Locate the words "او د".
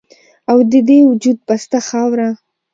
0.49-0.73